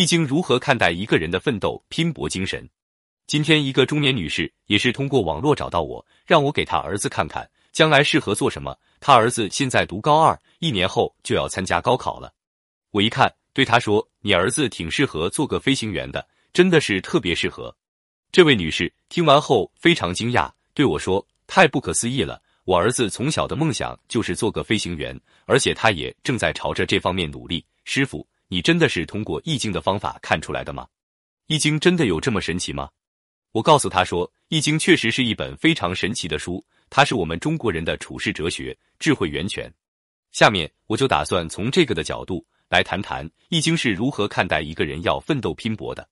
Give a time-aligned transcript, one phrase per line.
[0.00, 2.66] 易经如何看待一个人的奋斗拼搏精神？
[3.26, 8.74] 今天一个中年女士也是通过网络找到我，让我给她儿子看看将来适合做什么。
[8.98, 12.32] 她儿子现在读高二，一年后就要参加高考了。
[12.92, 17.76] 我一看，对她说：“你儿子挺适合做个飞行员的，真的是特别适合。”
[18.32, 22.40] 这位女士听完后非常惊讶，对我说：“太不可思议了！
[22.64, 27.62] 我儿子从小的梦想就是做个飞行员，而且他也正在朝着这方面努力。
[27.84, 30.86] 师傅，你真的是通过易经的方法看出来的吗？
[31.46, 32.90] 易经真的有这么神奇吗？”
[33.52, 39.72] 我告诉他说，《易经》确实是一本非常神奇的书，它是我们中国人的处世哲学、智慧源泉。
[40.32, 46.08] 下面我就打算从这个的角度来谈谈《易经》是如何看待一个人要奋斗拼搏的。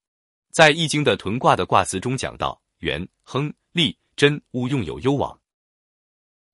[0.51, 5.39] 在《易经》的屯卦的卦辞中讲到：元、亨、利、贞、勿用有攸往。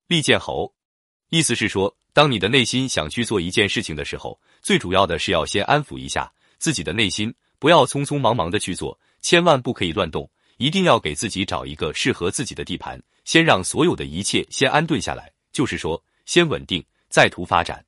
[0.07, 0.75] 利见侯，
[1.31, 10.31] 意思是说，当你的内心想去做一件事情的时候，最主要的是要先安抚一下自己的内心，不要匆匆忙忙的去做，千万不可以乱动。
[10.59, 17.85] 一定要给自己找一个适合自己的地盘，先让所有的一切先安顿下来，就是说，先稳定，再图发展。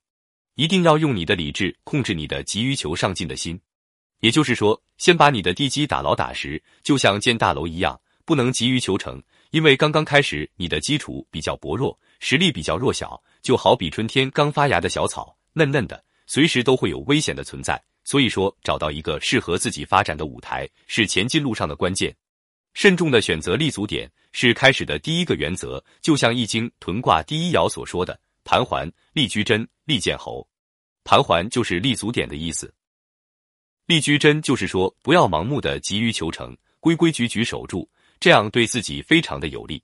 [0.56, 3.60] 一定要用你的理智控制你的急于求上进的心，
[4.18, 9.22] 也就是说，先把你的地基打牢打实，就像建大楼一样，不能急于求成，
[9.52, 17.82] 因为刚刚开始你的基础比较薄弱，实力比较弱小，就好比春天刚发芽的小草，嫩嫩的，随时都会有危险的存在。
[18.04, 22.14] 所以说，找到一个适合自己发展的舞台，是前进路上的关键。
[22.72, 30.46] 慎重的选择立足点是开始的第一个原则，就像《易经》屯卦第一爻所说的：“盘桓，立居贞，立见侯。”
[31.02, 32.72] 盘桓就是立足点的意思。
[33.86, 37.88] 立居贞就是说不要盲目的急于求成，规规矩矩守住，
[38.20, 39.82] 这样对自己非常的有利。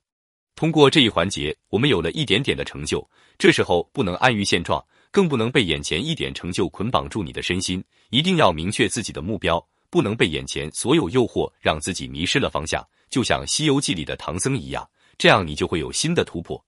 [0.55, 9.65] 通过这一环节，我们有了一点点的成就，这时候不能安于现状，更不能被眼前一点成就捆绑住你的身心，一定要明确自己的目标。
[9.89, 16.59] 不能被眼前所有诱惑让自己迷失了方向，就像《西游记》里的唐僧一样，这样你就会有新的突破。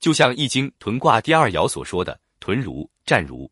[0.00, 3.48] 就像《易经》屯卦第二爻所说的：“屯如战如，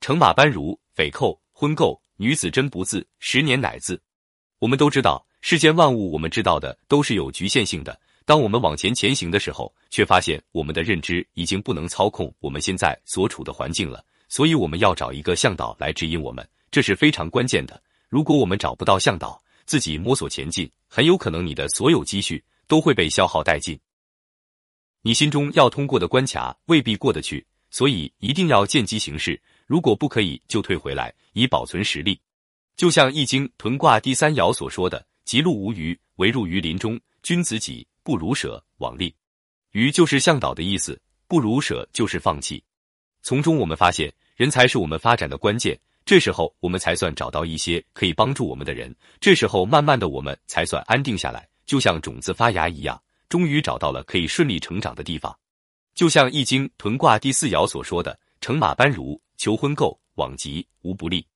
[0.00, 4.02] 乘马班如，匪寇婚媾，女子真不自，十年乃自。”
[4.58, 7.96] 我们都知道，世间万物，我们知道的都是有局限性的。
[8.26, 14.04] 当我们往前前行的时候，却发现我们的认知已经不能操控我们现在所处的环境了。
[14.28, 17.80] 所以，我们要找一个向导来指引我们，这是非常关键的。
[18.08, 23.78] 如果我们找不到向导，自己摸索前进，很有可能你的所有积蓄都会被消耗殆尽。
[25.02, 29.40] 你心中要通过的关卡未必过得去，所以一定要见机行事。
[29.66, 32.20] 如果不可以，就退回来，以保存实力。
[32.76, 37.00] 就像《易经》屯卦第三爻所说的：“吉路无余，唯入于林中。
[37.22, 39.12] 君子己不如舍，往利。”
[39.74, 42.62] 余就是向导的意思，不如舍就是放弃。
[43.20, 45.76] 从中我们发现，人才是我们发展的关键。
[46.04, 48.94] 这时候，我们才算找到一些可以帮助我们的人。
[49.20, 55.36] 这时候，慢慢的，我们才算安定下来，就像种子发芽一样，终于找到了可以顺利成长的地方。
[55.96, 61.26] 就像《易经》屯卦第四爻所说的：“乘马班如，求婚媾，往吉，无不利。”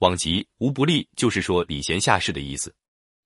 [0.00, 2.74] 往吉，无不利，就是说礼贤下士的意思。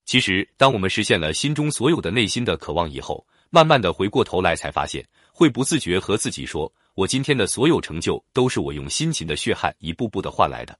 [0.05, 10.79] 其实，当我们实现了心中所有的内心的渴望以后，慢慢的回过头来，才发现会不自觉和自己说：“我今天的所有成就，都是我用辛勤的血汗一步步的换来的。”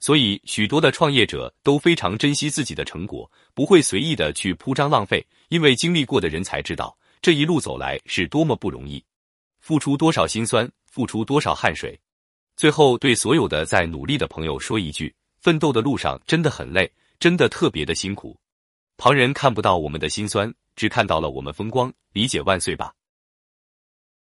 [0.00, 9.02] 所以，许多的创业者都非常珍惜自己的成果，不会随意的去铺张浪费，因为经历过的人才知道这一路走来是多么不容易，
[9.60, 11.98] 付出多少辛酸，付出多少汗水。
[12.56, 18.38] 最后，对所有的在努力的朋友说一句：奋斗的路上真的很累，真的特别的辛苦。
[18.96, 22.92] 旁人看不到我们的辛酸，只看到了我们风光，理解万岁吧。